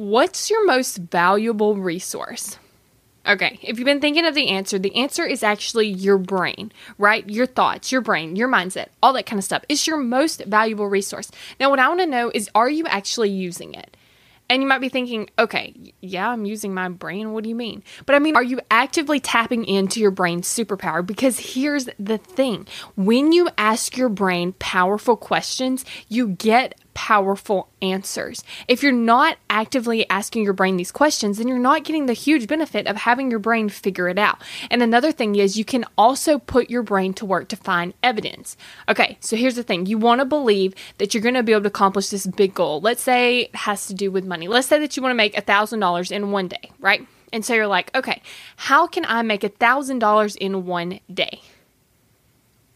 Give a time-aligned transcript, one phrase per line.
[0.00, 2.56] What's your most valuable resource?
[3.28, 7.28] Okay, if you've been thinking of the answer, the answer is actually your brain, right?
[7.28, 9.62] Your thoughts, your brain, your mindset, all that kind of stuff.
[9.68, 11.30] It's your most valuable resource.
[11.60, 13.94] Now, what I want to know is are you actually using it?
[14.48, 17.32] And you might be thinking, okay, yeah, I'm using my brain.
[17.34, 17.82] What do you mean?
[18.06, 21.06] But I mean, are you actively tapping into your brain's superpower?
[21.06, 28.42] Because here's the thing when you ask your brain powerful questions, you get powerful answers.
[28.68, 32.46] If you're not actively asking your brain these questions, then you're not getting the huge
[32.46, 34.42] benefit of having your brain figure it out.
[34.70, 38.56] And another thing is you can also put your brain to work to find evidence.
[38.88, 41.62] Okay, so here's the thing you want to believe that you're going to be able
[41.62, 42.80] to accomplish this big goal.
[42.80, 44.48] Let's say it has to do with money.
[44.48, 47.06] Let's say that you want to make $1,000 in one day, right?
[47.32, 48.22] And so you're like, okay,
[48.56, 51.40] how can I make $1,000 in one day?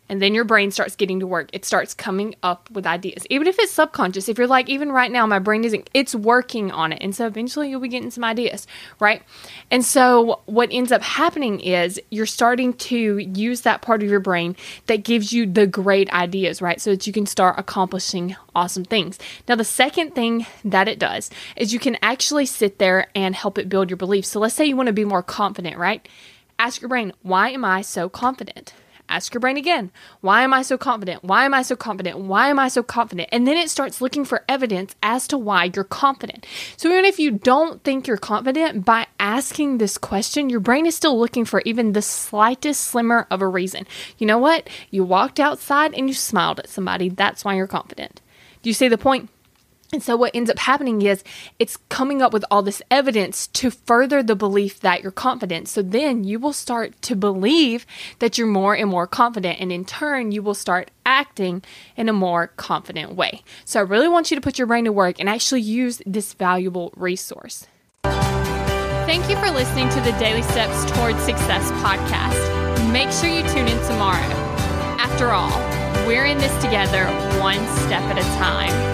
[0.09, 1.49] And then your brain starts getting to work.
[1.53, 3.27] It starts coming up with ideas.
[3.31, 6.71] Even if it's subconscious, if you're like, even right now, my brain isn't, it's working
[6.71, 6.99] on it.
[7.01, 8.67] And so eventually you'll be getting some ideas,
[9.01, 9.23] right?
[9.71, 14.21] And so what ends up happening is you're starting to use that part of your
[14.21, 16.81] brain that gives you the great ideas, right?
[16.81, 19.19] So that you can start accomplishing awesome things.
[19.49, 23.59] Now, the second thing that it does is you can actually sit there and help
[23.59, 24.29] it build your beliefs.
[24.29, 26.07] So let's say you want to be more confident, right?
[26.59, 28.75] Ask your brain, why am I so confident?
[29.15, 29.93] Ask your brain again.
[30.23, 31.23] Why am I so confident?
[31.23, 32.19] Why am I so confident?
[32.19, 33.29] Why am I so confident?
[33.31, 36.45] And then it starts looking for evidence as to why you're confident.
[36.77, 40.97] So even if you don't think you're confident, by asking this question, your brain is
[40.97, 43.87] still looking for even the slightest slimmer of a reason.
[44.19, 44.69] You know what?
[44.91, 47.09] You walked outside and you smiled at somebody.
[47.09, 48.21] That's why you're confident.
[48.63, 49.31] Do you see the point?
[49.95, 51.23] And so, what ends up happening is
[51.61, 55.69] it's coming up with all this evidence to further the belief that you're confident.
[55.69, 57.87] So, then you will start to believe
[58.19, 59.61] that you're more and more confident.
[59.61, 61.63] And in turn, you will start acting
[61.97, 63.45] in a more confident way.
[63.65, 66.35] So, I really want you to put your brain to work and actually use this
[66.35, 67.69] valuable resource.
[68.03, 72.93] Thank you for listening to the Daily Steps Towards Success podcast.
[72.93, 74.27] Make sure you tune in tomorrow.
[74.99, 75.57] After all,
[76.09, 77.07] we're in this together,
[77.39, 78.94] one step at a time.